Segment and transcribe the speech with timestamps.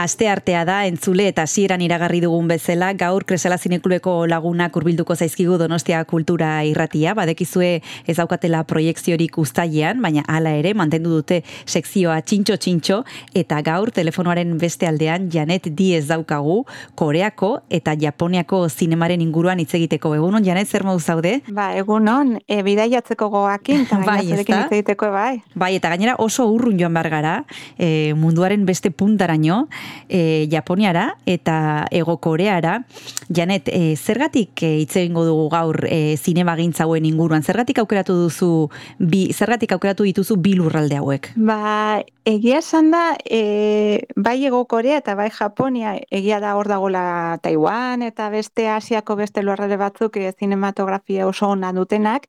[0.00, 5.58] Aste artea da, entzule eta hasieran iragarri dugun bezala, gaur Kresala Zineklubeko lagunak urbilduko zaizkigu
[5.60, 12.56] Donostia Kultura Irratia, badekizue ez daukatela proiekziorik ustailean, baina hala ere mantendu dute sekzioa txintxo
[12.64, 12.96] txintxo
[13.42, 16.62] eta gaur telefonoaren beste aldean Janet Diez daukagu
[16.96, 20.14] Koreako eta Japoniako zinemaren inguruan hitz egiteko.
[20.16, 21.34] Egunon Janet zer modu zaude?
[21.52, 25.42] Ba, egunon, e, bidaiatzeko goakin, eta bai, hitz egiteko bai.
[25.52, 27.36] Bai, eta gainera oso urrun joan behar gara,
[27.76, 29.66] e, munduaren beste puntaraino,
[30.08, 32.84] e, Japoniara eta Ego Koreara.
[33.28, 37.42] Janet, e, zergatik e, hitz egingo dugu gaur e, zinema inguruan?
[37.42, 38.68] Zergatik aukeratu duzu
[38.98, 41.32] bi, zergatik aukeratu dituzu bi lurralde hauek?
[41.36, 47.38] Ba, egia esan da, e, bai Ego Korea eta bai Japonia, egia da hor dagoela
[47.42, 52.28] Taiwan eta beste Asiako beste lurralde batzuk e, zinematografia oso ona dutenak,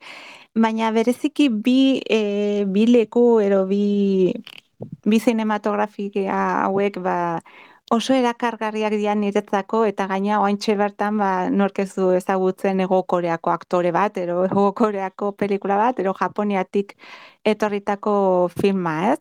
[0.55, 4.33] baina bereziki bi, e, bi leku ero bi
[5.05, 6.37] bi cinematografia
[6.67, 7.17] hauek ba,
[7.91, 14.17] oso erakargarriak dian niretzako eta gaina oaintxe bertan ba, norkezu ezagutzen ego koreako aktore bat,
[14.17, 16.95] ero ego koreako pelikula bat, ero japoniatik
[17.43, 18.13] etorritako
[18.55, 19.19] filma ez.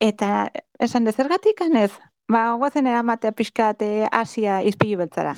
[0.00, 0.48] Eta
[0.80, 1.92] esan dezergatik anez,
[2.28, 5.36] ba, guazen eramatea pixkate Asia izpilu beltzara.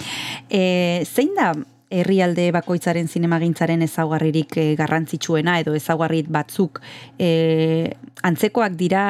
[0.60, 0.62] e,
[1.10, 1.52] zein da
[1.90, 6.80] herrialde bakoitzaren zinemagintzaren ezaugarririk e, garrantzitsuena edo ezaugarrit batzuk
[7.18, 7.90] e,
[8.22, 9.04] antzekoak dira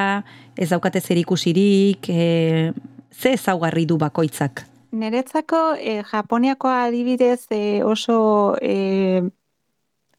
[0.57, 2.73] ez daukate zer ikusirik, e,
[3.13, 4.65] ze ezaugarri du bakoitzak?
[4.93, 9.23] Neretzako, e, Japoniako adibidez e, oso e,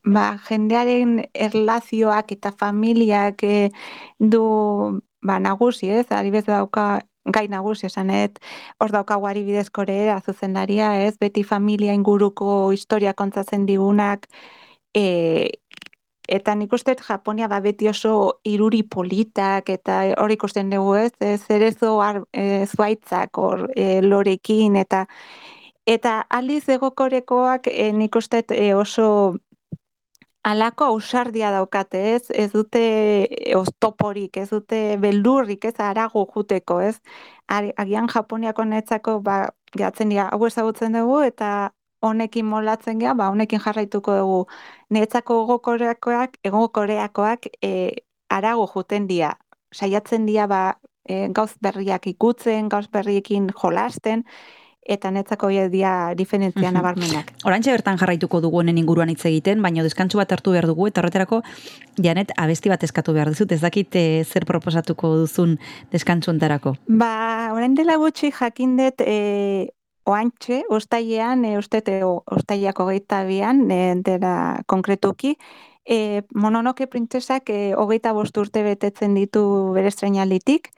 [0.05, 3.69] ba, jendearen erlazioak eta familiak e,
[4.17, 6.07] du ba, nagusi, ez?
[6.09, 8.39] Adibidez dauka gai nagusi esanet,
[8.79, 11.17] hor daukagu adibidezkore azuzendaria, ez?
[11.21, 14.27] Beti familia inguruko historia kontzatzen digunak,
[14.95, 15.49] e,
[16.31, 21.11] eta nik uste Japonia ba beti oso iruri politak eta hor ikusten dugu ez,
[21.47, 21.99] zerezo
[22.31, 25.05] e, zuaitzak hor e, lorekin eta
[25.85, 29.35] eta aldiz egokorekoak e, nik uste e, oso
[30.43, 32.81] alako ausardia daukate ez, ez dute
[33.55, 36.97] oztoporik, ez dute beldurrik ez arago juteko ez,
[37.51, 39.37] agian Japoniako netzako ba,
[39.77, 41.71] gehatzen dira, hau ezagutzen dugu eta
[42.01, 44.39] honekin molatzen gea, ba, honekin jarraituko dugu.
[44.89, 47.91] Netzako ego koreakoak, ego koreakoak e,
[48.29, 49.35] arago juten dira.
[49.71, 50.61] Saiatzen dira ba,
[51.05, 54.25] e, gauz berriak ikutzen, gauz berriekin jolasten,
[54.81, 57.31] eta netzako dia diferentzia nabarmenak.
[57.45, 61.01] Orantxe bertan jarraituko dugu honen inguruan hitz egiten, baina deskantsu bat hartu behar dugu, eta
[61.01, 61.41] horretarako,
[62.01, 65.57] janet, abesti bat eskatu behar duzut, ez dakit e, zer proposatuko duzun
[65.91, 66.75] deskantsu ontarako?
[66.87, 69.69] Ba, orain dela gutxi jakindet, e,
[70.05, 71.83] oantxe, ustailean, e, uste,
[72.31, 75.35] ustaileako gehieta bian, e, dela konkretuki,
[75.85, 79.43] e, mononoke printzesak e, hogeita bost urte betetzen ditu
[79.75, 80.71] bere estrenalitik,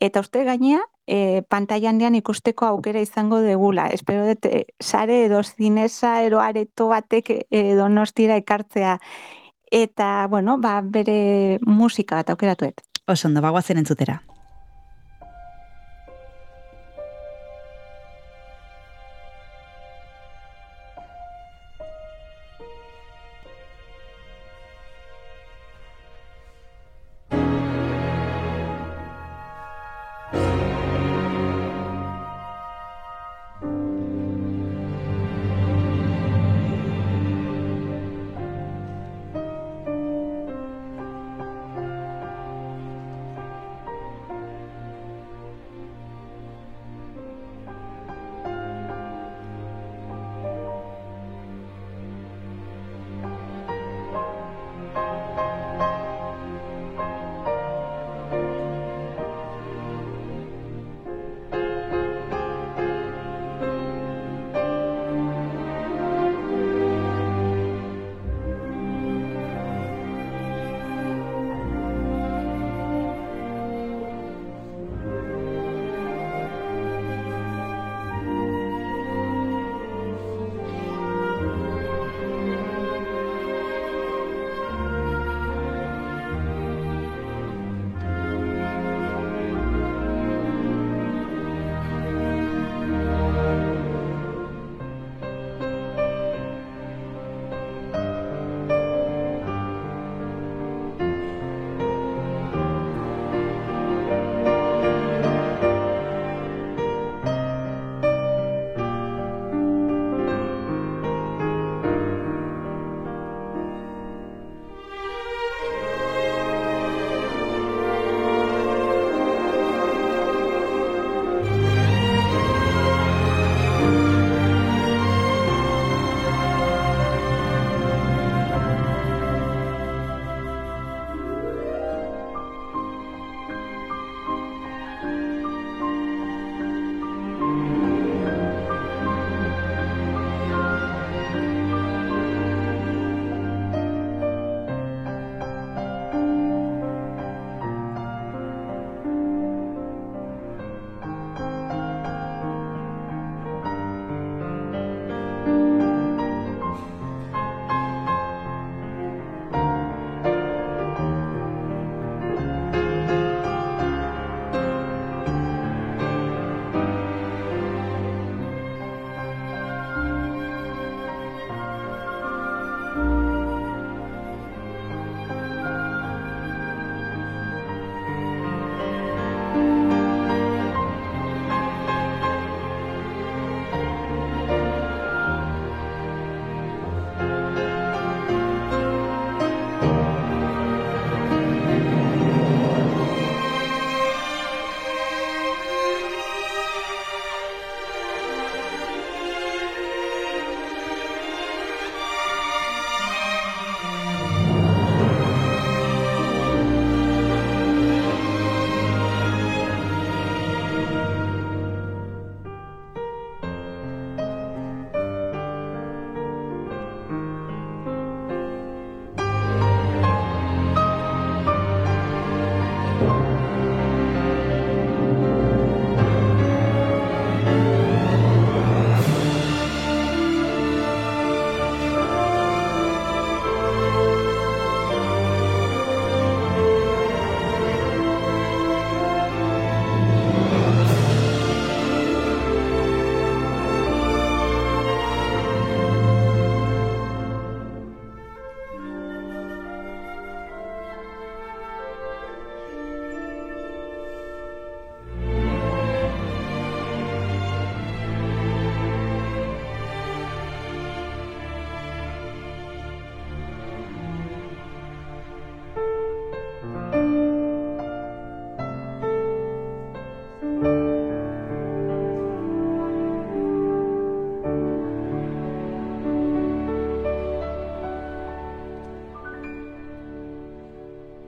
[0.00, 3.88] eta uste gainea, e, pantailan dian ikusteko aukera izango degula.
[3.94, 8.98] Espero dut, e, sare edo zinesa ero areto batek e, donostira ekartzea.
[9.70, 12.82] Eta, bueno, ba, bere musika bat aukeratuet.
[13.06, 14.20] Osondo, bagoazen entzutera.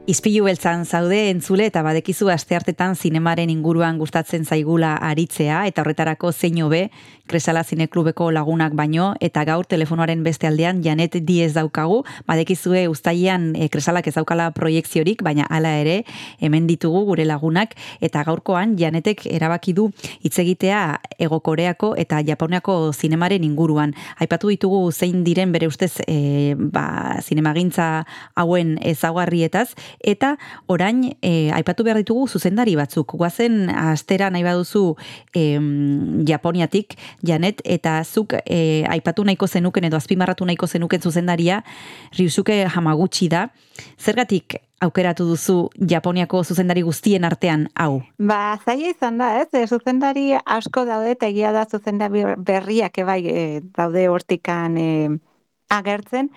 [0.09, 6.63] Izpilu beltzan zaude entzule eta badekizu asteartetan zinemaren inguruan gustatzen zaigula aritzea eta horretarako zein
[6.65, 6.87] hobe
[7.29, 13.69] Kresala Zineklubeko lagunak baino eta gaur telefonoaren beste aldean Janet Diez daukagu, badekizue ustaian e,
[13.69, 15.99] Kresalak ez daukala proiektziorik, baina hala ere
[16.41, 19.91] hemen ditugu gure lagunak eta gaurkoan Janetek erabaki du
[20.25, 20.81] hitz egitea
[21.19, 23.93] Ego Koreako eta Japoniako zinemaren inguruan.
[24.17, 28.07] Aipatu ditugu zein diren bere ustez e, ba, zinemagintza
[28.41, 29.69] hauen ezaugarrietaz
[30.01, 30.37] eta
[30.67, 33.17] orain e, aipatu behar ditugu zuzendari batzuk.
[33.19, 34.95] Guazen astera nahi baduzu
[35.35, 35.59] e,
[36.29, 41.63] Japoniatik, Janet, eta zuk e, aipatu nahiko zenuken edo azpimarratu nahiko zenuken zuzendaria
[42.19, 43.49] Ryusuke Hamaguchi da.
[43.99, 45.57] Zergatik aukeratu duzu
[45.91, 48.03] Japoniako zuzendari guztien artean hau?
[48.19, 49.49] Ba, zaila izan da, ez?
[49.53, 54.89] E, zuzendari asko daude eta egia da zuzendari berriak ebai e, daude hortikan e,
[55.75, 56.31] agertzen.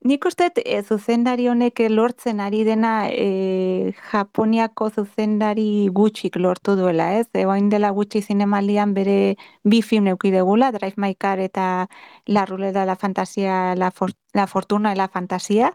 [0.00, 7.26] Nik uste e, zuzendari honek lortzen ari dena e, Japoniako zuzendari gutxik lortu duela, ez?
[7.36, 11.86] E, dela gutxi zinemaldian bere bi film eukidegula, Drive My Car eta
[12.26, 15.74] La Ruleta la Fantasia, La, For la Fortuna la Fantasia.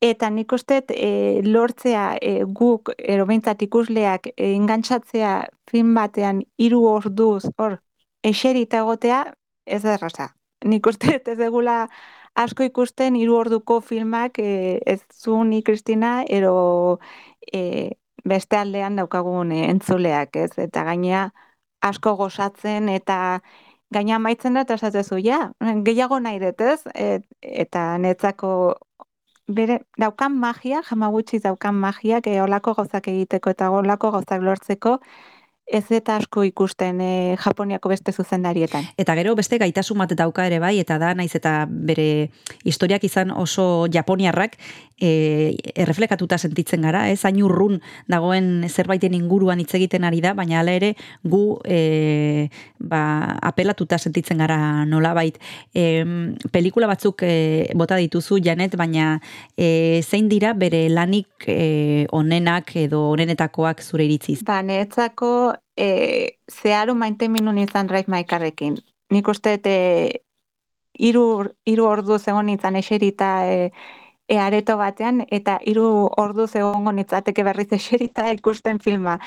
[0.00, 7.48] Eta nik uste e, lortzea e, guk, erobeintzat ikusleak, e, ingantzatzea film batean hiru orduz,
[7.56, 7.80] hor,
[8.22, 9.24] eserita egotea,
[9.64, 10.34] ez erraza.
[10.64, 11.88] Nik uste ez egula
[12.38, 16.98] asko ikusten hiru orduko filmak e, ez zu ni Kristina ero
[17.52, 17.62] e,
[18.24, 20.52] beste aldean daukagun e, entzuleak, ez?
[20.58, 21.28] Eta gainea
[21.90, 23.40] asko gozatzen eta
[23.94, 25.40] gaina maitzen da eta esatezu ja,
[25.86, 26.80] gehiago nahi dut, ez?
[26.94, 28.52] Et, eta netzako
[29.48, 34.98] bere daukan magia, jamagutxi daukan magia, e, olako gauzak egiteko eta olako gauzak lortzeko,
[35.68, 38.88] ez eta asko ikusten e, Japoniako beste zuzendarietan.
[38.96, 42.30] Eta gero beste gaitasun bat dauka ere bai, eta da naiz eta bere
[42.64, 44.56] historiak izan oso japoniarrak
[45.00, 50.60] e, erreflekatuta sentitzen gara, ez hain urrun dagoen zerbaiten inguruan hitz egiten ari da, baina
[50.62, 52.48] hala ere gu e,
[52.80, 54.58] ba, apelatuta sentitzen gara
[54.88, 55.38] nola bait.
[55.74, 56.04] E,
[56.52, 59.18] pelikula batzuk e, bota dituzu, Janet, baina
[59.56, 64.40] e, zein dira bere lanik e, onenak edo onenetakoak zure iritziz?
[64.48, 68.78] Ba, netzako e, zeharo maite minun izan raiz maikarrekin.
[69.10, 69.78] Nik uste e,
[70.98, 71.24] iru,
[71.66, 73.70] iru ordu zegoen izan eserita e,
[74.28, 79.18] e areto batean, eta hiru ordu zegoen nitzateke berriz eserita ikusten filma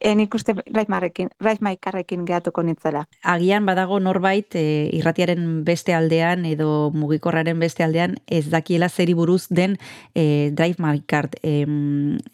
[0.00, 3.04] en ikuste raizmarrekin, raizmaikarrekin gehatuko nitzela.
[3.22, 9.46] Agian badago norbait e, irratiaren beste aldean edo mugikorraren beste aldean ez dakiela zeri buruz
[9.50, 9.76] den
[10.14, 11.38] e, drive maikart.
[11.42, 11.64] E,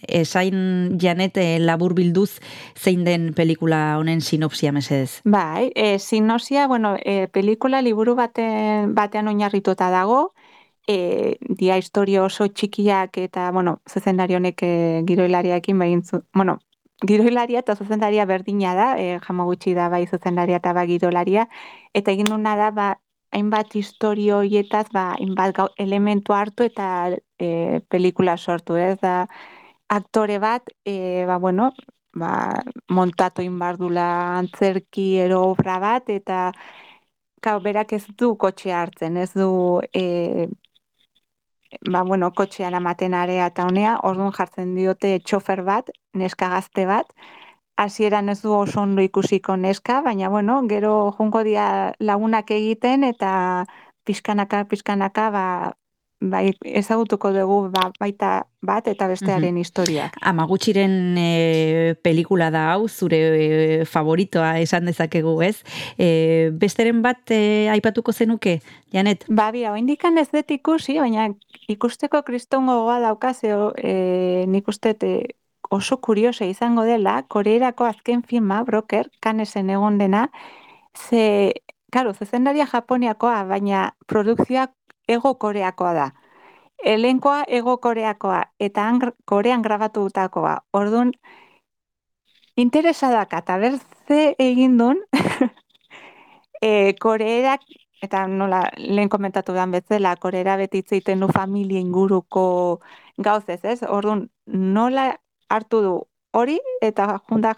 [0.09, 2.41] esain janet e, labur bilduz
[2.77, 5.21] zein den pelikula honen sinopsia mesedez?
[5.25, 10.33] Bai, e, sinopsia, bueno, e, pelikula liburu baten, batean oinarrituta dago,
[10.89, 14.73] e, dia historio oso txikiak eta, bueno, zezendari honek e,
[15.07, 16.03] giroilariakin behin
[16.35, 16.59] bueno,
[17.07, 21.47] gidoilaria eta zuzendaria berdina da, e, jama gutxi da bai zuzendaria eta bai gidoilaria,
[21.95, 22.89] eta egin duna da, ba,
[23.33, 26.89] hainbat historio hietaz, ba, hainbat elementu hartu eta
[27.39, 28.99] e, pelikula sortu, ez?
[29.01, 29.27] Da,
[29.89, 31.71] aktore bat, e, ba, bueno,
[32.15, 32.33] ba,
[32.89, 34.07] montatu inbardula
[34.39, 36.51] antzerki ero obra bat, eta
[37.45, 39.47] Kau, berak ez du kotxea hartzen, ez du
[39.97, 40.49] e,
[41.93, 47.13] ba, bueno, kotxean amaten area eta honea, orduan jartzen diote txofer bat, neska gazte bat,
[47.77, 53.33] hasieran ez du oso ondo ikusiko neska, baina bueno, gero junko dia lagunak egiten eta
[54.05, 55.47] pizkanaka, pizkanaka, ba,
[56.21, 58.31] bai, ezagutuko dugu ba, baita
[58.63, 60.17] bat eta bestearen mm historiak.
[60.21, 65.63] Amagutxiren e, pelikula da hau, zure e, favoritoa esan dezakegu ez.
[65.99, 68.61] E, besteren bat e, aipatuko zenuke,
[68.93, 69.25] Janet?
[69.29, 71.31] Ba, bia, indikan ez dut ikusi, baina
[71.73, 74.95] ikusteko kristongo goa daukazeo, e, nik uste
[75.71, 80.29] oso kurioso izango dela, koreerako azken filma, broker, kanesen egon dena,
[80.95, 81.55] ze,
[81.95, 84.75] karo, zezendaria japoniakoa, baina produkzioak
[85.17, 86.09] ego koreakoa da.
[86.93, 88.87] Elenkoa ego koreakoa eta
[89.33, 90.55] korean grabatu dutakoa.
[90.73, 91.13] Orduan,
[92.57, 95.03] interesadak eta berze egin duen,
[96.63, 97.65] e, koreerak,
[98.03, 102.45] eta nola lehen komentatu dan bezala, koreera betitzeiten du familia inguruko
[103.19, 103.81] gauzez, ez?
[103.89, 105.11] Orduan, nola
[105.51, 105.95] hartu du
[106.33, 107.55] hori eta junda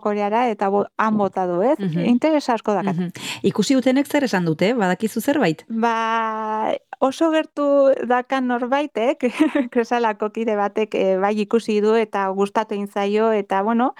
[0.00, 1.78] koreara eta bo, han bota du, ez?
[1.78, 3.18] Mm Interes asko dakat.
[3.42, 5.64] Ikusi dutenek zer esan dute, badakizu zerbait?
[5.68, 7.66] Ba, oso gertu
[8.08, 9.26] dakan norbaitek,
[9.74, 13.94] kresalako kide batek e, bai ikusi du eta gustatu zaio eta bueno,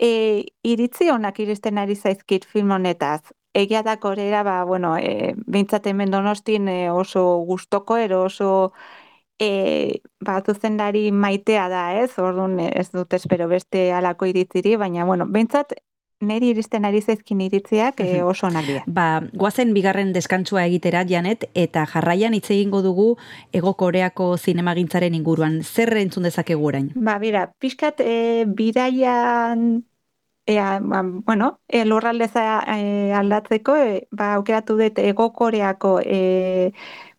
[0.00, 3.32] e, iritzi honak iristen ari zaizkit film honetaz.
[3.56, 8.72] Egia da korera, ba, bueno, e, bintzat hemen donostin e, oso gustoko, ero oso
[9.38, 12.12] e, ba, zuzendari maitea da, ez?
[12.18, 15.76] Orduan ez dut espero beste alako iritziri, baina, bueno, behintzat,
[16.20, 18.84] neri iristen ari zaizkin iritziak e, oso onak dira.
[18.86, 23.10] Ba, guazen bigarren deskantzua egitera, Janet, eta jarraian hitz egingo dugu
[23.52, 25.60] Ego Koreako zinemagintzaren inguruan.
[25.62, 26.88] Zer entzun dezakegu orain?
[26.96, 29.84] Ba, bira, pixkat e, bidaian
[30.48, 36.72] Ea, ba, bueno, e, lurraldeza e, aldatzeko, e, ba, aukeratu dut ego koreako e,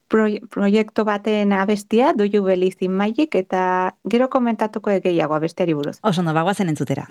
[0.07, 5.99] proiektu baten abestia, Do You Believe in Magic, eta gero komentatuko gehiago abestiari buruz.
[6.03, 7.07] Oso no, bagoazen entzutera.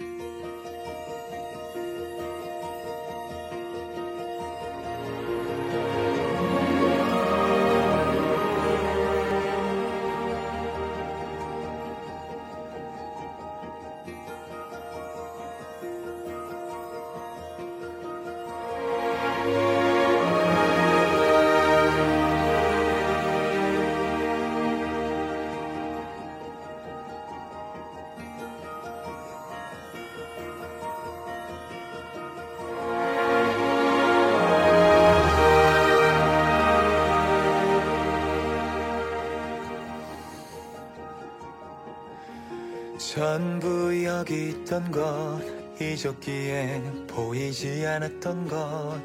[44.66, 45.40] 있던 것
[45.80, 49.00] 잊었기에 보이지 않았던 것.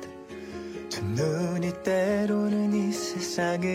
[0.90, 3.70] 두 눈이 때로는 이 세상을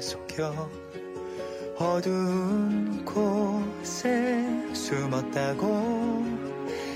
[0.00, 0.70] 속여
[1.78, 4.44] 어두운 곳에
[4.74, 6.22] 숨었다고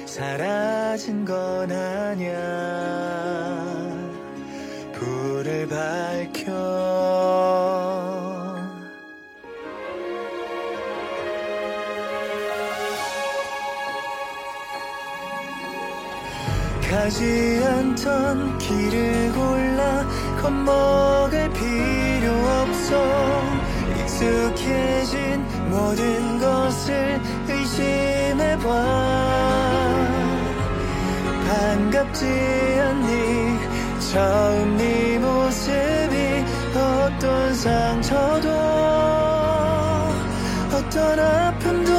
[0.05, 2.29] 사라진 건 아냐
[4.93, 6.53] 불을 밝혀
[17.07, 20.05] 가지 않던 길을 골라
[20.43, 23.43] 겁먹을 필요 없어.
[24.01, 28.67] 익숙해진 모든 것을 의심해봐.
[31.47, 33.57] 반갑지 않니?
[34.11, 36.45] 처음 네 모습이
[36.75, 38.49] 어떤 상처도
[40.75, 41.96] 어떤 아픔도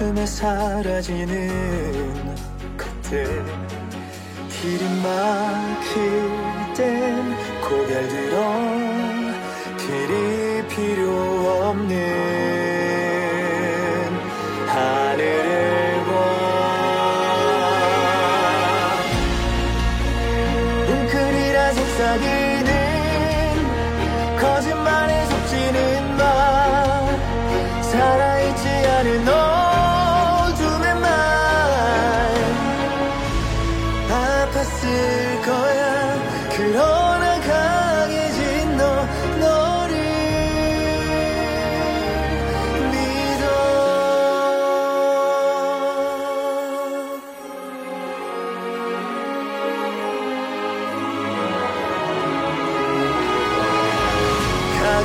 [0.00, 1.28] 단숨에 사라지는
[2.78, 3.44] 것들
[4.48, 8.69] 길이 막힐 땐 고개를 들어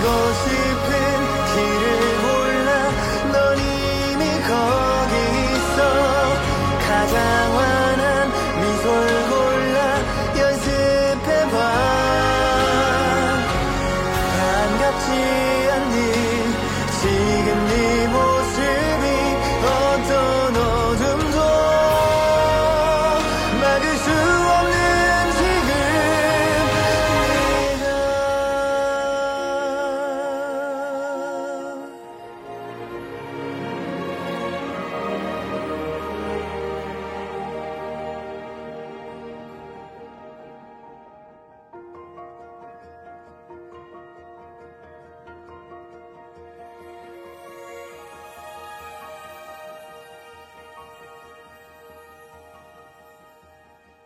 [0.05, 0.64] 可惜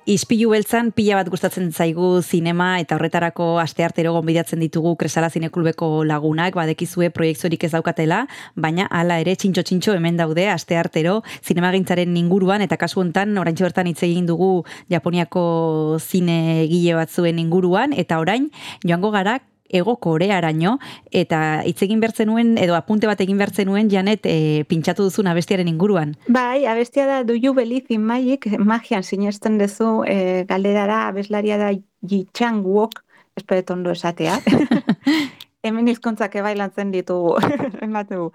[0.10, 6.56] Ispilu beltzan pila bat gustatzen zaigu zinema eta horretarako asteartero gonbidatzen ditugu Kresala Zineklubeko lagunak,
[6.58, 8.24] badekizue proiektziorik ez daukatela,
[8.56, 13.92] baina hala ere txintxo txintxo hemen daude asteartero zinemagintzaren inguruan eta kasu hontan oraintxe bertan
[13.92, 14.50] hitz egin dugu
[14.90, 15.46] Japoniako
[16.02, 18.50] zine gile batzuen inguruan eta orain
[18.82, 19.38] joango gara
[19.70, 20.78] ego korearaino
[21.12, 25.30] eta hitz egin bertzen nuen edo apunte bat egin bertzen nuen Janet e, pintxatu duzun
[25.32, 26.16] abestiaren inguruan.
[26.28, 31.72] Bai, abestia da Do You Believe in Magic, magian sinesten duzu e, galderara abeslaria da
[32.02, 33.04] Ji Chang Wook,
[33.36, 34.40] espero ondo esatea.
[35.64, 37.34] Hemen hizkuntzak ebailantzen ditugu,
[37.86, 38.30] ematu.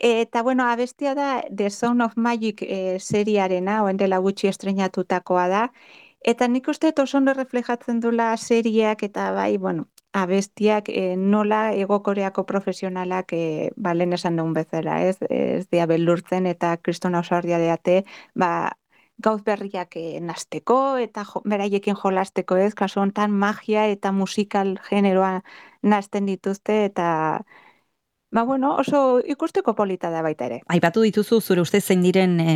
[0.00, 5.66] Eta bueno, abestia da The Sound of Magic e, seriarena, oen dela gutxi estrenatutakoa da,
[6.22, 12.44] Eta nik uste oso ondo reflejatzen dula seriak eta bai, bueno, abestiak e, nola egokoreako
[12.46, 18.04] profesionalak e, ba, lehen esan dugun bezala, ez, ez dia belurtzen eta kristona oso deate,
[18.34, 18.72] ba,
[19.18, 25.40] gauz berriak e, nasteko eta jo, beraiekin jolasteko ez, kasu honetan magia eta musikal generoa
[25.82, 27.08] nasten dituzte eta
[28.32, 30.62] Ba, bueno, oso ikusteko polita da baita ere.
[30.72, 32.52] Aipatu dituzu, zure uste zein diren e,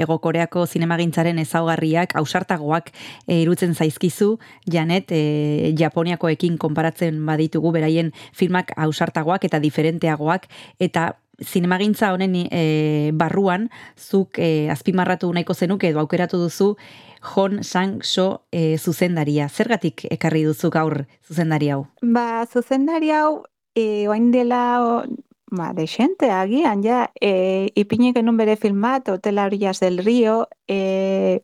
[0.00, 2.88] egokoreako zinemagintzaren ezaugarriak, ausartagoak
[3.26, 4.30] e, irutzen zaizkizu,
[4.64, 10.48] Janet, e, Japoniakoekin konparatzen baditugu, beraien filmak ausartagoak eta diferenteagoak,
[10.80, 11.10] eta
[11.44, 12.64] zinemagintza honen e,
[13.12, 13.68] barruan,
[14.00, 16.72] zuk e, azpimarratu nahiko zenuke edo aukeratu duzu,
[17.20, 19.52] Hon Sang-so e, zuzendaria.
[19.52, 21.82] Zergatik ekarri duzu gaur zuzendari hau?
[22.00, 23.42] Ba, zuzendari hau
[23.74, 25.04] e, oain dela o,
[25.50, 31.42] ba, de xente agian, ja, e, ipinik genuen bere filmat, Hotela Orillas del Rio, e,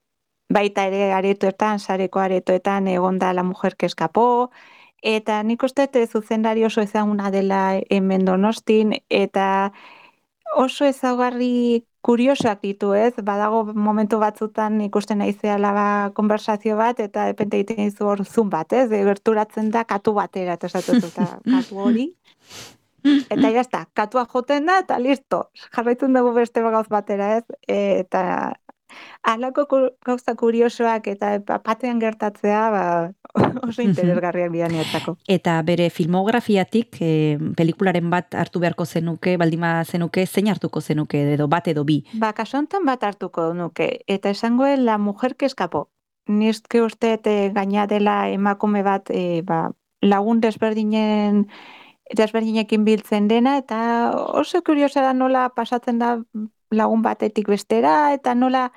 [0.48, 4.50] baita ere aretoetan, sareko aretoetan egonda la mujer que escapó,
[5.02, 9.72] eta nik uste zuzendari oso ezaguna dela hemen donostin, eta
[10.56, 13.14] oso ezagarri kuriosak ditu, ez?
[13.26, 18.72] Badago momentu batzutan ikusten naizeala ba konversazio bat eta depende egiten dizu hor zoom bat,
[18.72, 18.86] ez?
[18.92, 21.00] De gerturatzen da katu batera eta esatu
[21.54, 22.10] katu hori.
[23.06, 25.48] Eta ja está, katua joten da eta listo.
[25.74, 27.44] Jarraitzen dugu beste gauz batera, ez?
[27.66, 28.22] eta
[29.26, 29.66] alako
[30.06, 32.84] gauza kuriosoak eta patean gertatzea, ba,
[33.68, 34.74] oso interesgarriak bidan
[35.28, 41.48] Eta bere filmografiatik, e, pelikularen bat hartu beharko zenuke, baldima zenuke, zein hartuko zenuke, edo
[41.48, 42.02] bat edo bi?
[42.14, 45.88] Ba, kasontan bat hartuko nuke, eta esangoen la mujer que escapo.
[46.26, 47.18] Nizke uste
[47.54, 49.70] gaina dela emakume bat e, ba,
[50.02, 51.46] lagun desberdinen
[52.14, 56.16] desberdinekin biltzen dena, eta oso kuriosa da nola pasatzen da
[56.70, 58.70] lagun batetik bestera, eta nola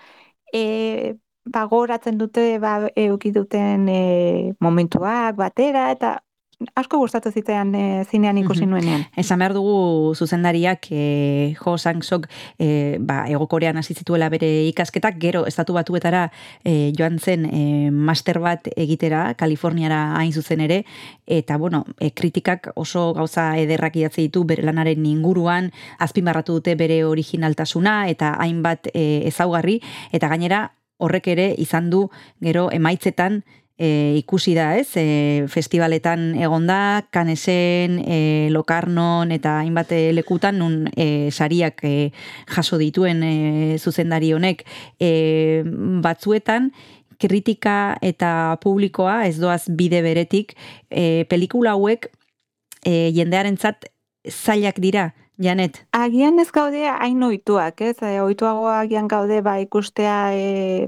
[0.53, 4.01] e, ba, goratzen dute ba, euki duten e,
[4.59, 6.19] momentuak batera, eta
[6.75, 9.05] asko gustatu zitean e, zinean ikusi nuenean.
[9.17, 12.27] Esan behar dugu zuzendariak e, Jo Sang-sok
[12.59, 16.25] e, ba, egokorean hasi zituela bere ikasketak, gero estatu batuetara
[16.63, 20.83] e, joan zen e, master bat egitera, Kaliforniara hain zuzen ere,
[21.25, 27.05] eta bueno, e, kritikak oso gauza ederrak idatzi ditu bere lanaren inguruan, azpimarratu dute bere
[27.07, 29.79] originaltasuna eta hainbat e, ezaugarri,
[30.11, 30.65] eta gainera
[30.99, 32.05] horrek ere izan du
[32.43, 33.41] gero emaitzetan
[33.79, 34.91] e, ikusi da, ez?
[34.99, 38.19] E, festivaletan egonda, kanesen, e,
[38.51, 42.11] lokarnon eta hainbat lekutan nun e, sariak e,
[42.51, 43.33] jaso dituen e,
[43.79, 44.65] zuzendari honek
[44.99, 45.63] e,
[46.03, 46.73] batzuetan
[47.19, 50.55] kritika eta publikoa ez doaz bide beretik
[50.89, 52.11] e, pelikula hauek
[52.83, 53.89] e, jendearentzat
[54.29, 55.09] zailak dira
[55.39, 55.87] Janet.
[55.95, 57.95] Agian ez gaude hain oituak, ez?
[58.03, 60.87] E, oituago agian gaude ba ikustea e,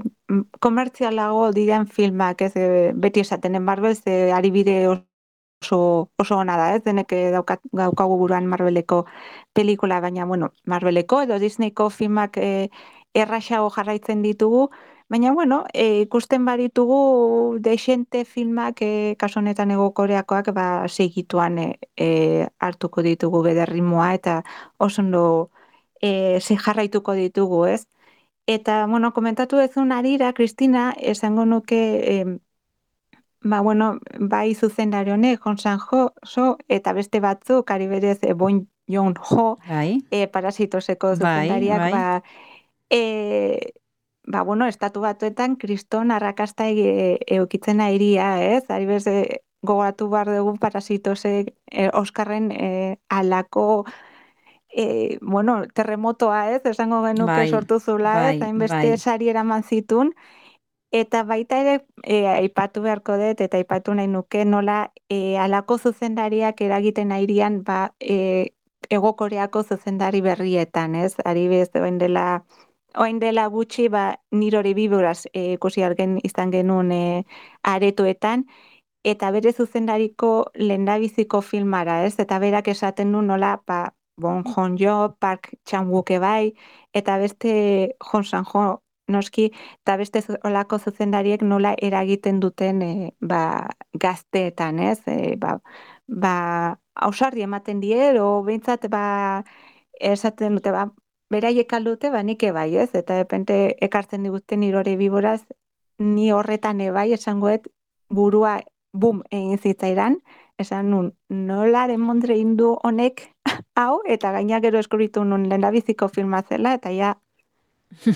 [0.60, 2.52] komertzialago diren filmak, ez?
[2.56, 6.82] E, beti esaten Marvel, ze ari bide oso, oso ona da, ez?
[6.84, 9.06] Denek daukat, daukagu buruan Marveleko
[9.54, 12.68] pelikula, baina, bueno, Marveleko edo Disneyko filmak e,
[13.14, 14.68] erraxago jarraitzen ditugu,
[15.12, 21.66] Baina, bueno, e, ikusten baritugu deixente filmak, e, kaso honetan ego koreakoak, ba, segituan e,
[22.00, 24.38] e, hartuko ditugu bederrimoa, eta
[24.78, 25.50] oso ondo
[26.00, 27.82] e, jarraituko ditugu, ez?
[28.46, 31.82] Eta, bueno, komentatu ez arira, Kristina, esango nuke,
[32.14, 32.40] e,
[33.44, 38.66] ba, bueno, bai zuzen honek, Honsan Jo, so, eta beste batzu, kari berez, e, Bon
[38.88, 40.00] Jon Jo, bai.
[40.10, 42.00] e, parasitoseko zuzendariak, bai, bai.
[42.00, 42.22] ba,
[42.88, 43.81] e,
[44.24, 48.64] ba, bueno, estatu batuetan kriston arrakasta eukitzen airia, ez?
[48.70, 53.84] Ari bez, e, gogatu behar dugu parasitose e, Oskarren e, alako
[54.72, 56.62] e, bueno, terremotoa, ez?
[56.66, 58.42] Esango genuke bai, sortu zula, bai, ez?
[58.42, 58.98] Hainbeste bai.
[58.98, 60.14] sari eraman zitun.
[60.92, 66.60] Eta baita ere, e, aipatu beharko dut, eta aipatu nahi nuke, nola e, alako zuzendariak
[66.60, 68.52] eragiten airian, ba, e,
[68.92, 71.14] egokoreako zuzendari berrietan, ez?
[71.24, 72.44] Ari bez, dela
[72.98, 77.24] oain dela gutxi, ba, nirori biburaz e, ikusi argen izan genuen e,
[77.62, 78.44] aretoetan,
[79.04, 82.14] eta bere zuzendariko lehendabiziko filmara, ez?
[82.20, 83.82] Eta berak esaten du nola, ba,
[84.16, 86.54] Bon Jon Jo, Park Chan bai,
[86.92, 89.50] eta beste Jon San Jo noski,
[89.82, 95.00] eta beste olako zuzendariek nola eragiten duten e, ba, gazteetan, ez?
[95.06, 95.58] E, ba,
[96.06, 96.34] ba,
[96.94, 99.42] ausardi ematen die, o behintzat, ba,
[100.00, 100.86] esaten dute, ba,
[101.32, 102.90] beraiek aldute, ba, nik ebai, ez?
[102.98, 105.40] Eta epente ekartzen diguten irore biboraz,
[105.98, 107.68] ni horretan ebai, esangoet,
[108.12, 108.60] burua
[108.92, 110.18] bum egin zitzaidan,
[110.60, 113.24] esan nun, nola demondre indu honek
[113.80, 117.14] hau, eta gaina gero eskuritu nun lehendabiziko filma zela, eta ja,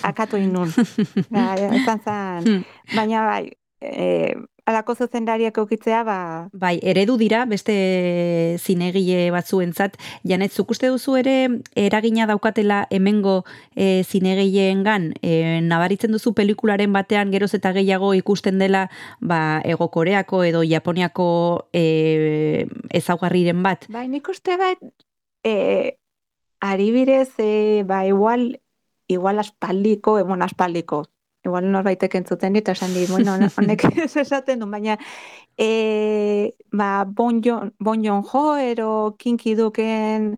[0.02, 0.72] akatu inun.
[1.31, 2.62] ja, ja, zan, hmm.
[2.94, 3.44] baina bai,
[3.81, 4.35] e,
[4.66, 6.18] alako zuzendariak eukitzea, ba...
[6.52, 7.74] Bai, eredu dira, beste
[8.59, 9.94] zinegile batzuentzat,
[10.26, 11.37] janet, zuk uste duzu ere,
[11.79, 13.37] eragina daukatela hemengo
[13.76, 18.88] e, zinegileen gan, e, nabaritzen duzu pelikularen batean geroz eta gehiago ikusten dela,
[19.20, 21.29] ba, ego koreako edo japoniako
[21.72, 23.87] e, ezaugarriren bat?
[23.88, 24.83] Bai, nik uste bat,
[25.46, 25.94] e,
[26.59, 28.57] ari birez, e, ba, igual,
[29.07, 31.05] igual aspaldiko, emon aspaldiko,
[31.46, 33.85] igual norbaitek entzuten dit, esan di, bueno, honek
[34.22, 34.96] esaten du, baina
[35.59, 40.35] e, ba, bon, jon, bon jon jo, ero kinki duken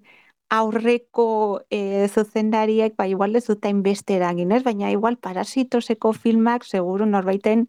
[0.50, 1.28] aurreko
[1.70, 4.62] e, zuzendariek, ba, igual ez dut beste eragin, ez?
[4.64, 7.68] baina igual parasitoseko filmak, seguru norbaiten,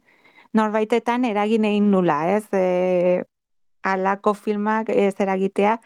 [0.53, 2.45] norbaitetan eragin egin nula, ez?
[2.53, 3.23] E,
[3.83, 5.79] alako filmak ez eragitea,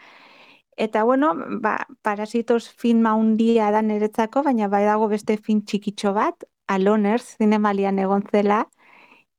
[0.76, 6.44] Eta bueno, ba, parasitos filma handia da niretzako, baina bai dago beste fin txikitxo bat,
[6.66, 8.64] Aloners zinemalian egon zela,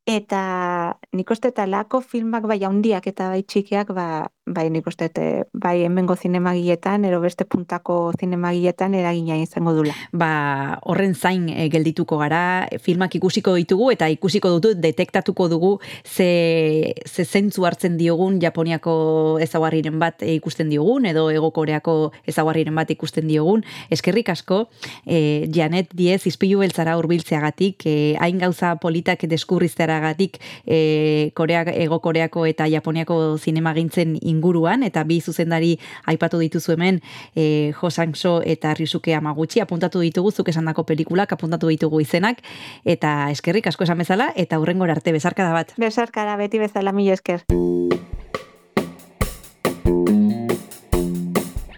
[0.06, 5.10] eta nik uste eta lako filmak bai handiak eta bai txikiak ba, bai nik uste
[5.54, 9.96] bai hemengo zinemagietan ero beste puntako zinemagietan eragina izango dula.
[10.14, 15.72] Ba horren zain e, geldituko gara filmak ikusiko ditugu eta ikusiko dutu detektatuko dugu
[16.04, 22.92] ze, ze zentzu hartzen diogun Japoniako ezaguarriren bat ikusten diogun edo Ego Koreako ezaguarriren bat
[22.94, 23.66] ikusten diogun.
[23.90, 24.68] Eskerrik asko
[25.08, 32.00] e, Janet Diez izpilu beltzara urbiltzeagatik e, hain gauza politak deskurriztera gatik e, Korea, Ego
[32.02, 37.02] Koreako eta Japoniako zinemagintzen inguruan, eta bi zuzendari aipatu dituzu hemen
[37.36, 42.42] e, Josangso eta Risuke Amaguchi, apuntatu ditugu zuk esandako pelikulak, apuntatu ditugu izenak,
[42.86, 45.74] eta eskerrik asko esan bezala, eta hurrengor arte, bezarkada bat.
[45.78, 47.46] Bezarkada beti bezala, mila esker.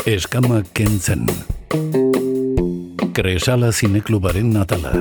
[0.07, 1.25] Eskama kentzen.
[3.17, 4.93] Kresala zineklubaren natala.